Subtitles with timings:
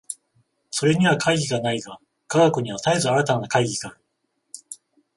[0.71, 3.99] それには懐疑がないが、科学には絶えず新たな懐疑がある。